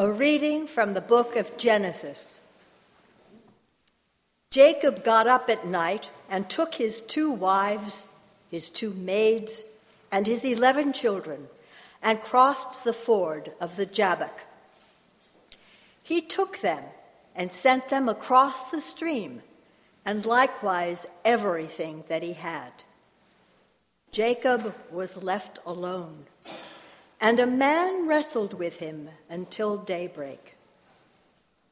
[0.00, 2.40] A reading from the book of Genesis.
[4.48, 8.06] Jacob got up at night and took his two wives,
[8.48, 9.64] his two maids,
[10.12, 11.48] and his eleven children
[12.00, 14.44] and crossed the ford of the Jabbok.
[16.00, 16.84] He took them
[17.34, 19.42] and sent them across the stream,
[20.06, 22.70] and likewise everything that he had.
[24.12, 26.26] Jacob was left alone,
[27.20, 30.54] and a man wrestled with him until daybreak.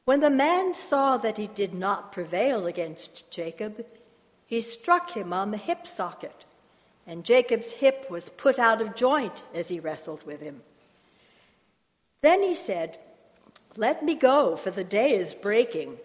[0.05, 3.85] When the man saw that he did not prevail against Jacob,
[4.45, 6.45] he struck him on the hip socket,
[7.05, 10.61] and Jacob's hip was put out of joint as he wrestled with him.
[12.21, 12.97] Then he said,
[13.75, 15.97] Let me go, for the day is breaking.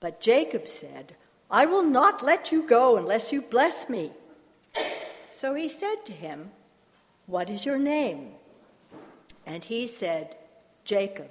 [0.00, 1.14] But Jacob said,
[1.50, 4.10] I will not let you go unless you bless me.
[5.30, 6.50] So he said to him,
[7.26, 8.32] What is your name?
[9.44, 10.36] And he said,
[10.84, 11.30] Jacob.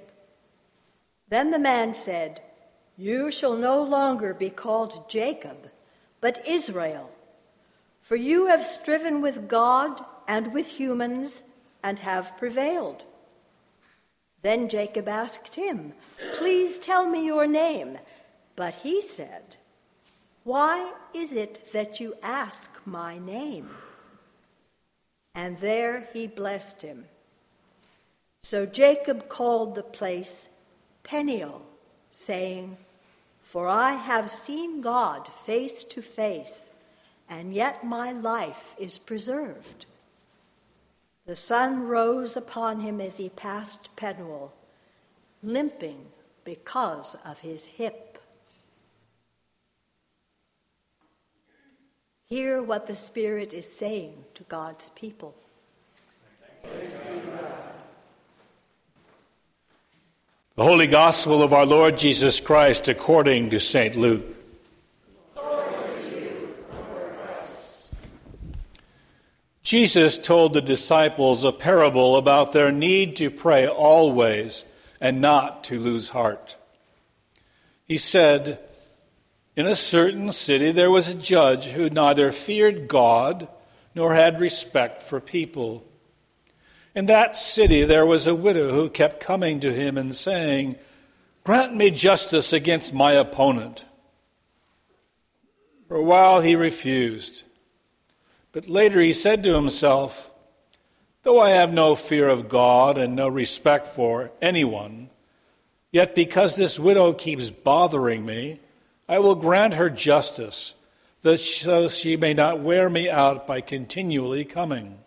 [1.28, 2.42] Then the man said,
[2.96, 5.70] You shall no longer be called Jacob,
[6.20, 7.10] but Israel,
[8.00, 11.44] for you have striven with God and with humans
[11.82, 13.04] and have prevailed.
[14.42, 15.94] Then Jacob asked him,
[16.34, 17.98] Please tell me your name.
[18.54, 19.56] But he said,
[20.44, 23.70] Why is it that you ask my name?
[25.36, 27.04] And there he blessed him.
[28.40, 30.48] So Jacob called the place
[31.04, 31.60] Peniel,
[32.10, 32.78] saying,
[33.42, 36.70] For I have seen God face to face,
[37.28, 39.84] and yet my life is preserved.
[41.26, 44.54] The sun rose upon him as he passed Penuel,
[45.42, 46.06] limping
[46.44, 48.15] because of his hip.
[52.28, 55.36] Hear what the Spirit is saying to God's people.
[60.56, 63.94] The Holy Gospel of our Lord Jesus Christ according to St.
[63.94, 64.24] Luke.
[69.62, 74.64] Jesus told the disciples a parable about their need to pray always
[75.00, 76.56] and not to lose heart.
[77.86, 78.58] He said,
[79.56, 83.48] in a certain city there was a judge who neither feared God
[83.94, 85.82] nor had respect for people.
[86.94, 90.76] In that city there was a widow who kept coming to him and saying,
[91.42, 93.84] Grant me justice against my opponent.
[95.88, 97.44] For a while he refused.
[98.52, 100.30] But later he said to himself,
[101.22, 105.10] Though I have no fear of God and no respect for anyone,
[105.92, 108.60] yet because this widow keeps bothering me,
[109.08, 110.74] I will grant her justice,
[111.22, 114.98] that so she may not wear me out by continually coming.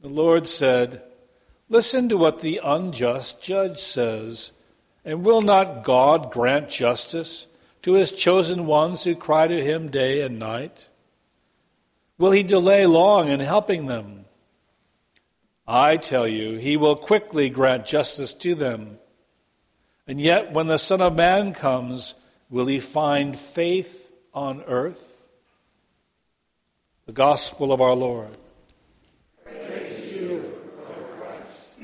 [0.00, 1.02] The Lord said,
[1.68, 4.52] Listen to what the unjust judge says.
[5.04, 7.46] And will not God grant justice
[7.82, 10.88] to his chosen ones who cry to him day and night?
[12.18, 14.26] Will he delay long in helping them?
[15.66, 18.98] I tell you, he will quickly grant justice to them.
[20.06, 22.14] And yet, when the Son of Man comes,
[22.50, 25.22] Will he find faith on earth?
[27.06, 28.36] The Gospel of our Lord.
[29.44, 30.52] Praise you,
[31.16, 31.74] Christ.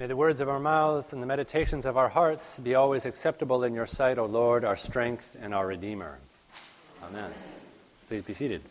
[0.00, 3.62] May the words of our mouths and the meditations of our hearts be always acceptable
[3.62, 6.18] in your sight, O Lord, our strength and our Redeemer.
[7.04, 7.30] Amen.
[8.08, 8.62] Please be seated.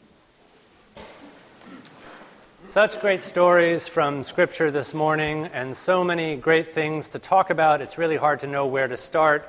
[2.73, 7.81] Such great stories from Scripture this morning, and so many great things to talk about.
[7.81, 9.47] It's really hard to know where to start.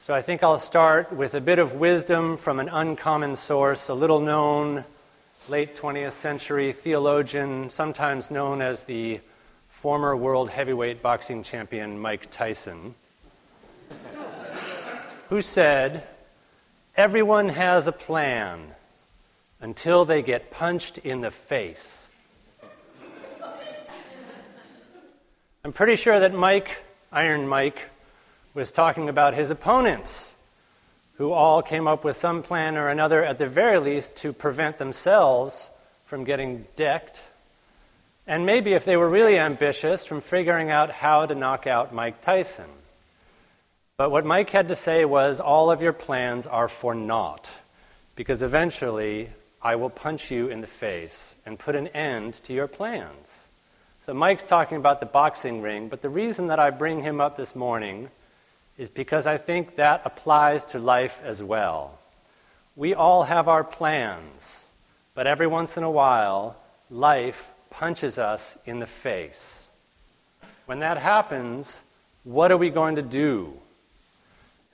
[0.00, 3.94] So I think I'll start with a bit of wisdom from an uncommon source, a
[3.94, 4.84] little known
[5.48, 9.20] late 20th century theologian, sometimes known as the
[9.68, 12.96] former world heavyweight boxing champion Mike Tyson,
[15.28, 16.02] who said,
[16.96, 18.74] Everyone has a plan
[19.60, 21.99] until they get punched in the face.
[25.62, 26.78] I'm pretty sure that Mike,
[27.12, 27.90] Iron Mike,
[28.54, 30.32] was talking about his opponents,
[31.18, 34.78] who all came up with some plan or another, at the very least, to prevent
[34.78, 35.68] themselves
[36.06, 37.20] from getting decked.
[38.26, 42.22] And maybe, if they were really ambitious, from figuring out how to knock out Mike
[42.22, 42.70] Tyson.
[43.98, 47.52] But what Mike had to say was all of your plans are for naught,
[48.16, 49.28] because eventually
[49.60, 53.39] I will punch you in the face and put an end to your plans.
[54.02, 57.36] So Mike's talking about the boxing ring, but the reason that I bring him up
[57.36, 58.08] this morning
[58.78, 61.98] is because I think that applies to life as well.
[62.76, 64.64] we all have our plans,
[65.14, 66.56] but every once in a while,
[66.88, 69.70] life punches us in the face.
[70.64, 71.78] When that happens,
[72.24, 73.52] what are we going to do?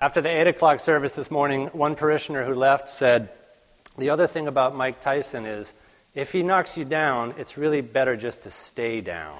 [0.00, 3.30] After the 8 o'clock service this morning, one parishioner who left said,
[3.98, 5.72] The other thing about Mike Tyson is
[6.16, 9.38] if he knocks you down, it's really better just to stay down.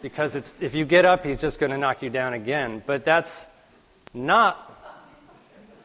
[0.00, 2.82] because it's, if you get up, he's just going to knock you down again.
[2.86, 3.44] But that's
[4.14, 4.56] not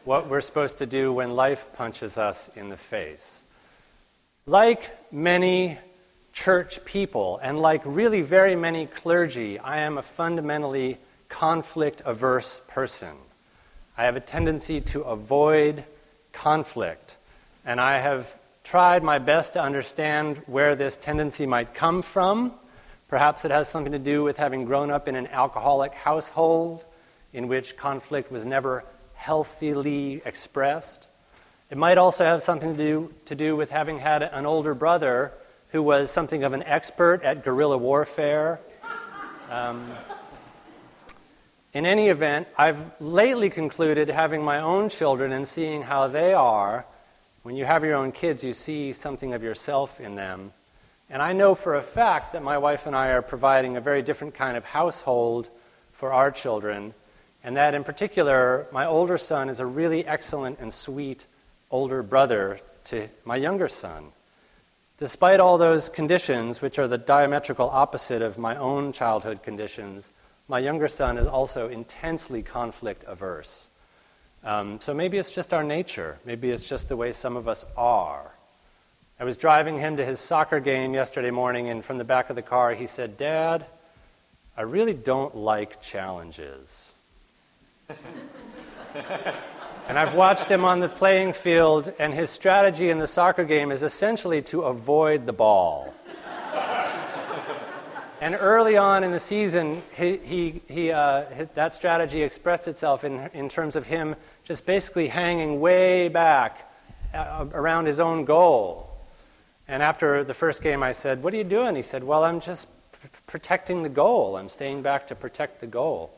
[0.06, 3.44] what we're supposed to do when life punches us in the face.
[4.46, 5.78] Like many
[6.32, 10.98] church people, and like really very many clergy, I am a fundamentally
[11.28, 13.18] conflict averse person.
[13.98, 15.84] I have a tendency to avoid
[16.38, 17.17] conflict,
[17.68, 22.54] and I have tried my best to understand where this tendency might come from.
[23.10, 26.86] Perhaps it has something to do with having grown up in an alcoholic household
[27.34, 28.86] in which conflict was never
[29.16, 31.10] healthily expressed.
[31.70, 35.34] It might also have something to do, to do with having had an older brother
[35.72, 38.62] who was something of an expert at guerrilla warfare.
[39.52, 39.92] Um,
[41.74, 46.86] in any event, I've lately concluded having my own children and seeing how they are.
[47.48, 50.52] When you have your own kids, you see something of yourself in them.
[51.10, 54.02] And I know for a fact that my wife and I are providing a very
[54.02, 55.50] different kind of household
[55.94, 56.94] for our children.
[57.46, 61.26] And that in particular, my older son is a really excellent and sweet
[61.72, 64.08] older brother to my younger son.
[64.98, 70.12] Despite all those conditions, which are the diametrical opposite of my own childhood conditions,
[70.50, 73.70] my younger son is also intensely conflict averse.
[74.44, 76.18] Um, so maybe it's just our nature.
[76.26, 78.32] Maybe it's just the way some of us are.
[79.20, 82.36] I was driving him to his soccer game yesterday morning, and from the back of
[82.36, 83.66] the car, he said, Dad,
[84.56, 86.94] I really don't like challenges.
[89.88, 93.72] And I've watched him on the playing field, and his strategy in the soccer game
[93.72, 95.94] is essentially to avoid the ball.
[98.20, 101.26] And early on in the season, he, he, he, uh,
[101.56, 106.72] that strategy expressed itself in, in terms of him just basically hanging way back
[107.14, 108.90] uh, around his own goal.
[109.68, 111.76] And after the first game, I said, What are you doing?
[111.76, 114.38] He said, Well, I'm just p- protecting the goal.
[114.38, 116.12] I'm staying back to protect the goal.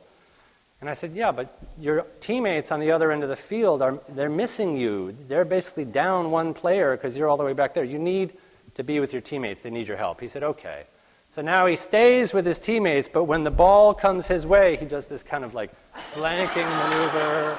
[0.81, 3.99] And I said, Yeah, but your teammates on the other end of the field are
[4.09, 5.13] they're missing you.
[5.27, 7.83] They're basically down one player because you're all the way back there.
[7.83, 8.33] You need
[8.75, 9.63] to be with your teammates.
[9.63, 10.21] They need your help.
[10.21, 10.83] He said, Okay.
[11.31, 14.85] So now he stays with his teammates, but when the ball comes his way, he
[14.85, 17.57] does this kind of like flanking maneuver.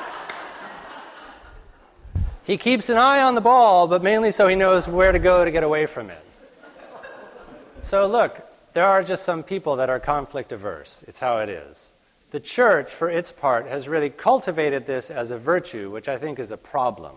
[2.42, 5.44] He keeps an eye on the ball, but mainly so he knows where to go
[5.44, 6.24] to get away from it.
[7.80, 11.04] So look, there are just some people that are conflict averse.
[11.06, 11.92] It's how it is.
[12.32, 16.38] The church, for its part, has really cultivated this as a virtue, which I think
[16.38, 17.14] is a problem.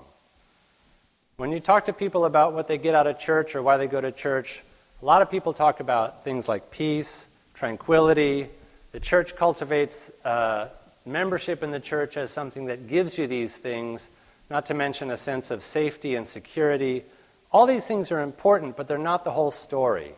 [1.37, 3.87] When you talk to people about what they get out of church or why they
[3.87, 4.63] go to church,
[5.03, 8.47] a lot of people talk about things like peace, tranquility.
[8.93, 10.69] The church cultivates uh,
[11.05, 14.07] membership in the church as something that gives you these things,
[14.49, 17.03] not to mention a sense of safety and security.
[17.51, 20.13] All these things are important, but they're not the whole story.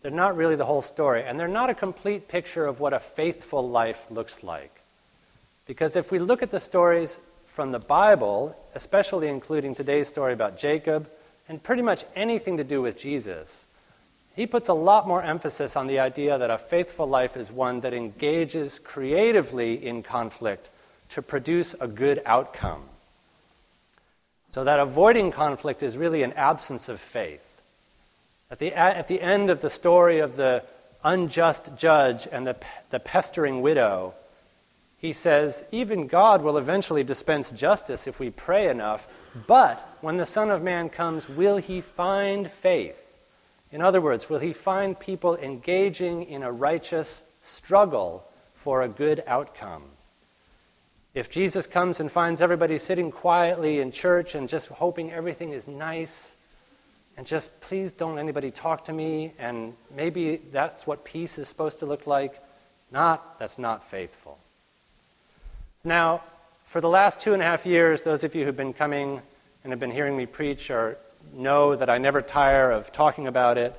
[0.00, 2.98] They're not really the whole story, and they're not a complete picture of what a
[2.98, 4.74] faithful life looks like.
[5.66, 10.56] Because if we look at the stories from the Bible, especially including today's story about
[10.56, 11.10] Jacob,
[11.46, 13.66] and pretty much anything to do with Jesus,
[14.34, 17.80] he puts a lot more emphasis on the idea that a faithful life is one
[17.80, 20.70] that engages creatively in conflict
[21.10, 22.82] to produce a good outcome.
[24.52, 27.62] So that avoiding conflict is really an absence of faith.
[28.50, 30.62] At the, at the end of the story of the
[31.04, 32.56] unjust judge and the,
[32.90, 34.14] the pestering widow,
[34.98, 39.08] he says, Even God will eventually dispense justice if we pray enough,
[39.46, 43.11] but when the Son of Man comes, will he find faith?
[43.72, 49.24] In other words, will he find people engaging in a righteous struggle for a good
[49.26, 49.82] outcome?
[51.14, 55.66] If Jesus comes and finds everybody sitting quietly in church and just hoping everything is
[55.66, 56.34] nice,
[57.16, 61.78] and just please don't anybody talk to me, and maybe that's what peace is supposed
[61.80, 62.42] to look like.
[62.90, 64.38] Not, that's not faithful.
[65.84, 66.22] Now,
[66.64, 69.20] for the last two and a half years, those of you who've been coming
[69.64, 70.96] and have been hearing me preach or
[71.32, 73.78] know that I never tire of talking about it.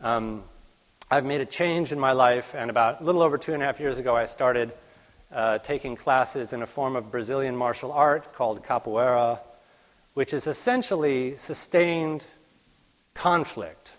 [0.00, 0.44] Um,
[1.10, 3.66] I've made a change in my life, and about a little over two and a
[3.66, 4.72] half years ago, I started
[5.32, 9.40] uh, taking classes in a form of Brazilian martial art called capoeira,
[10.14, 12.24] which is essentially sustained
[13.14, 13.92] conflict.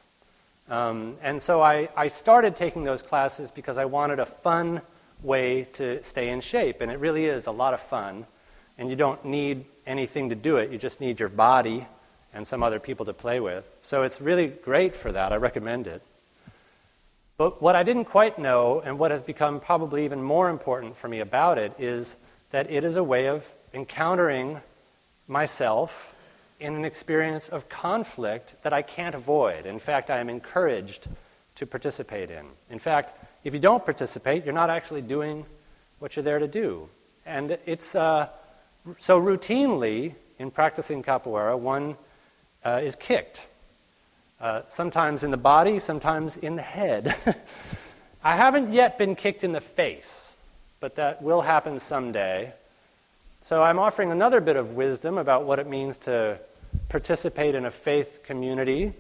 [0.70, 4.82] Um, and so I, I started taking those classes because I wanted a fun
[5.24, 8.26] way to stay in shape, and it really is a lot of fun.
[8.78, 10.72] and you don't need anything to do it.
[10.72, 11.88] You just need your body
[12.38, 13.76] and some other people to play with.
[13.82, 15.34] So it's really great for that.
[15.34, 16.04] I recommend it.
[17.36, 21.08] But what I didn't quite know, and what has become probably even more important for
[21.08, 22.16] me about it, is
[22.52, 24.62] that it is a way of encountering
[25.28, 26.16] myself
[26.60, 29.66] in an experience of conflict that I can't avoid.
[29.66, 31.08] In fact, I am encouraged
[31.56, 32.46] to participate in.
[32.70, 33.14] In fact,
[33.44, 35.44] if you don't participate, you're not actually doing
[35.98, 36.88] what you're there to do.
[37.26, 38.30] And it's uh,
[39.00, 41.98] so routinely in practicing capoeira, one
[42.64, 43.48] uh, is kicked.
[44.40, 47.16] Uh, sometimes in the body, sometimes in the head.
[48.24, 50.38] I haven't yet been kicked in the face,
[50.80, 52.54] but that will happen someday.
[53.42, 56.40] So I'm offering another bit of wisdom about what it means to
[56.90, 58.94] participate in a faith community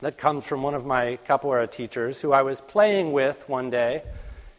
[0.00, 4.02] that comes from one of my capoeira teachers who I was playing with one day.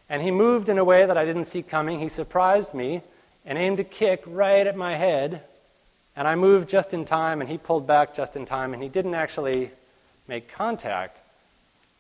[0.10, 2.00] And he moved in a way that I didn't see coming.
[2.00, 3.02] He surprised me
[3.46, 5.44] and aimed a kick right at my head.
[6.18, 8.90] And I moved just in time, and he pulled back just in time, and he
[8.90, 9.72] didn't actually
[10.28, 11.22] make contact.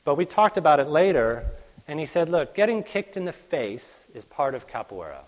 [0.03, 1.45] But we talked about it later,
[1.87, 5.21] and he said, Look, getting kicked in the face is part of capoeira.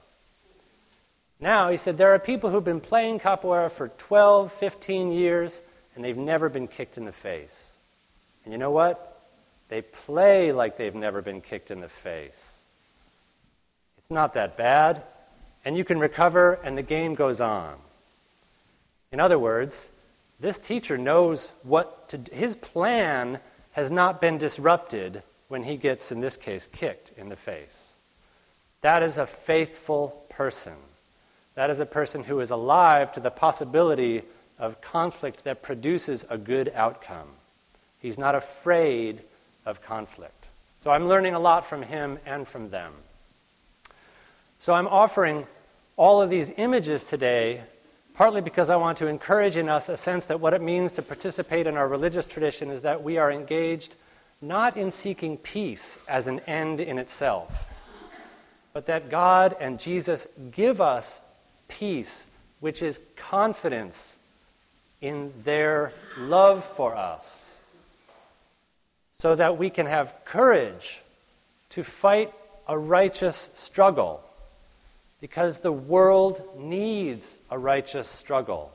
[1.40, 5.62] Now, he said, there are people who've been playing capoeira for 12, 15 years,
[5.96, 7.72] and they've never been kicked in the face.
[8.44, 9.22] And you know what?
[9.70, 12.60] They play like they've never been kicked in the face.
[14.00, 15.04] It's not that bad,
[15.64, 17.76] and you can recover, and the game goes on.
[19.12, 19.90] In other words,
[20.40, 23.40] this teacher knows what to his plan
[23.72, 27.96] has not been disrupted when he gets in this case kicked in the face.
[28.82, 30.76] That is a faithful person.
[31.56, 34.24] That is a person who is alive to the possibility
[34.58, 37.28] of conflict that produces a good outcome.
[38.00, 39.22] He's not afraid
[39.66, 40.48] of conflict.
[40.80, 42.94] So I'm learning a lot from him and from them.
[44.60, 45.48] So I'm offering
[45.98, 47.64] all of these images today
[48.20, 51.02] partly because I want to encourage in us a sense that what it means to
[51.02, 53.96] participate in our religious tradition is that we are engaged
[54.42, 57.70] not in seeking peace as an end in itself,
[58.74, 61.22] but that God and Jesus give us
[61.70, 62.28] peace,
[62.60, 64.18] which is confidence
[65.00, 67.56] in their love for us,
[69.18, 71.00] so that we can have courage
[71.70, 72.34] to fight
[72.68, 74.22] a righteous struggle,
[75.22, 78.72] because the world needs a righteous struggle.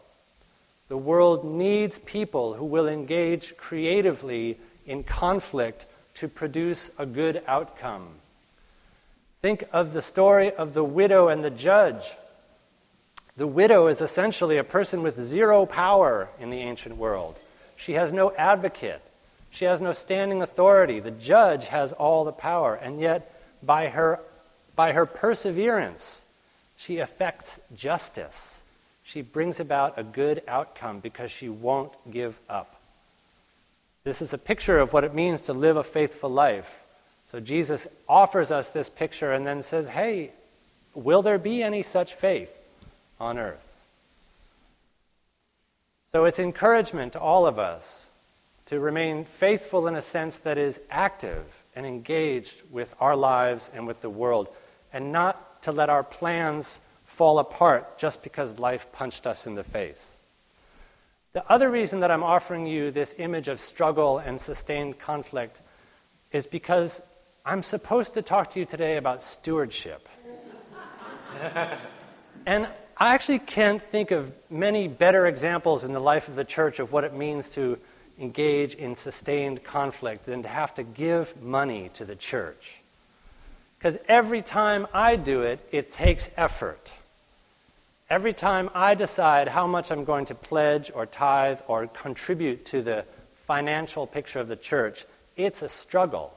[0.89, 5.87] The world needs people who will engage creatively in conflict
[6.17, 8.07] to produce a good outcome.
[9.41, 12.05] Think of the story of the widow and the judge.
[13.37, 17.37] The widow is essentially a person with zero power in the ancient world.
[17.77, 19.03] She has no advocate.
[19.51, 21.01] She has no standing authority.
[21.01, 22.75] The judge has all the power.
[22.75, 24.21] And yet, by her,
[24.77, 26.23] by her perseverance,
[26.85, 28.61] she affects justice.
[29.03, 32.81] She brings about a good outcome because she won't give up.
[34.03, 36.85] This is a picture of what it means to live a faithful life.
[37.27, 40.33] So Jesus offers us this picture and then says, Hey,
[40.95, 42.65] will there be any such faith?
[43.21, 43.83] on earth.
[46.09, 48.11] So it's encouragement to all of us
[48.67, 53.87] to remain faithful in a sense that is active and engaged with our lives and
[53.87, 54.49] with the world,
[54.93, 59.65] and not to let our plans fall apart just because life punched us in the
[59.65, 60.13] face.
[61.33, 65.61] The other reason that I'm offering you this image of struggle and sustained conflict
[66.33, 67.03] is because
[67.45, 70.09] I'm supposed to talk to you today about stewardship.
[72.47, 76.79] and I actually can't think of many better examples in the life of the church
[76.79, 77.79] of what it means to
[78.19, 82.84] engage in sustained conflict than to have to give money to the church.
[83.85, 86.91] Because every time I do it, it takes effort.
[88.09, 92.81] Every time I decide how much I'm going to pledge or tithe or contribute to
[92.81, 93.05] the
[93.47, 95.05] financial picture of the church,
[95.37, 96.33] it's a struggle.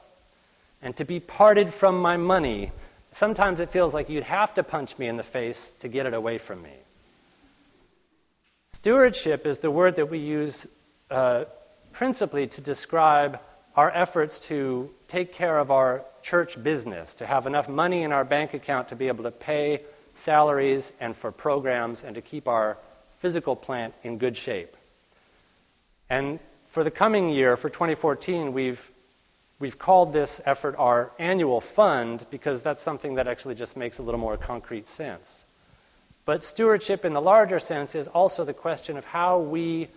[0.82, 2.70] And to be parted from my money
[3.12, 6.14] Sometimes it feels like you'd have to punch me in the face to get it
[6.14, 6.74] away from me.
[8.72, 10.66] Stewardship is the word that we use
[11.10, 11.44] uh,
[11.92, 13.40] principally to describe
[13.78, 18.24] our efforts to take care of our church business, to have enough money in our
[18.24, 19.80] bank account to be able to pay
[20.14, 22.76] salaries and for programs and to keep our
[23.18, 24.76] physical plant in good shape.
[26.10, 28.90] And for the coming year, for 2014, we've
[29.60, 34.02] We've called this effort our annual fund because that's something that actually just makes a
[34.04, 35.44] little more concrete sense.
[36.24, 39.88] But stewardship in the larger sense is also the question of how we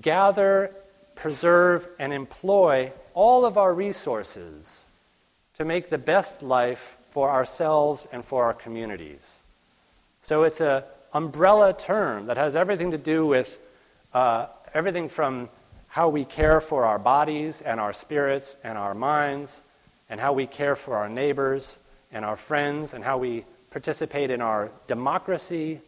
[0.00, 0.74] gather,
[1.14, 4.84] preserve, and employ all of our resources
[5.54, 9.42] to make the best life for ourselves and for our communities.
[10.22, 13.58] So it's a, umbrella term that has everything to do with
[14.12, 15.48] uh, everything from
[15.88, 19.62] how we care for our bodies and our spirits and our minds,
[20.10, 21.78] and how we care for our neighbors
[22.12, 25.80] and our friends, and how we participate in our democracy.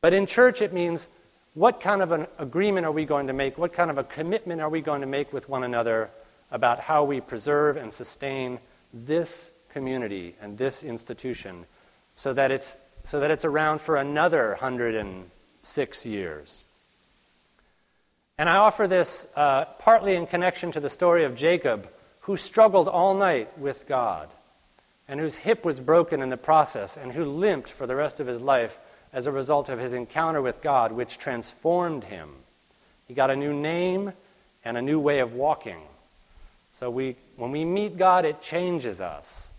[0.00, 1.08] But in church, it means
[1.56, 3.56] what kind of an agreement are we going to make?
[3.56, 6.10] What kind of a commitment are we going to make with one another
[6.50, 8.58] about how we preserve and sustain
[8.92, 11.64] this community and this institution
[12.14, 16.62] so that it's, so that it's around for another 106 years?
[18.36, 21.88] And I offer this uh, partly in connection to the story of Jacob,
[22.20, 24.28] who struggled all night with God,
[25.08, 28.26] and whose hip was broken in the process, and who limped for the rest of
[28.26, 28.78] his life
[29.12, 32.30] as a result of his encounter with God, which transformed him.
[33.06, 34.12] He got a new name
[34.64, 35.80] and a new way of walking.
[36.72, 39.50] So we, when we meet God, it changes us.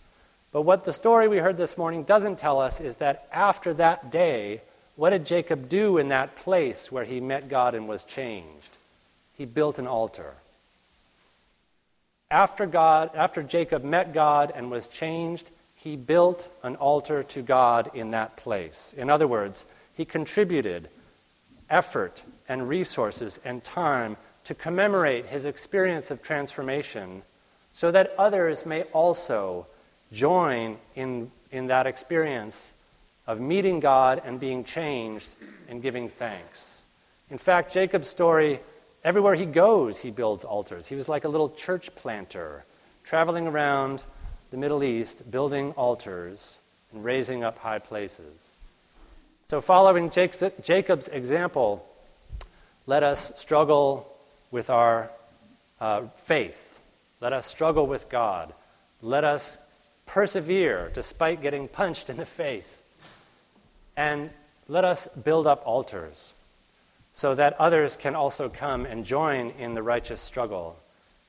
[0.51, 4.11] But what the story we heard this morning doesn't tell us is that after that
[4.11, 4.61] day,
[4.95, 8.77] what did Jacob do in that place where he met God and was changed?
[9.37, 10.33] He built an altar.
[12.29, 17.91] After God, after Jacob met God and was changed, he built an altar to God
[17.93, 18.93] in that place.
[18.97, 20.89] In other words, he contributed
[21.69, 27.21] effort and resources and time to commemorate his experience of transformation
[27.73, 29.67] so that others may also
[30.11, 32.71] join in, in that experience
[33.27, 35.29] of meeting God and being changed
[35.69, 36.81] and giving thanks.
[37.29, 38.61] In fact, Jacob's story,
[39.03, 40.87] everywhere he goes, he builds altars.
[40.87, 42.63] He was like a little church planter,
[43.03, 44.01] traveling around
[44.51, 46.59] the Middle East, building altars
[46.91, 48.57] and raising up high places.
[49.49, 51.87] So, following Jacob's example,
[52.85, 54.13] let us struggle
[54.51, 55.11] with our
[55.79, 56.79] uh, faith.
[57.21, 58.53] Let us struggle with God.
[59.01, 59.57] Let us
[60.05, 62.83] persevere despite getting punched in the face.
[63.95, 64.29] And
[64.67, 66.33] let us build up altars
[67.13, 70.77] so that others can also come and join in the righteous struggle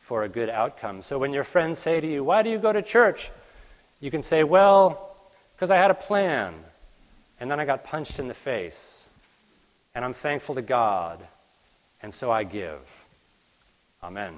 [0.09, 1.03] for a good outcome.
[1.03, 3.31] So when your friends say to you, Why do you go to church?
[4.01, 5.15] you can say, Well,
[5.55, 6.55] because I had a plan,
[7.39, 9.07] and then I got punched in the face,
[9.95, 11.21] and I'm thankful to God,
[12.01, 13.05] and so I give.
[14.03, 14.33] Amen.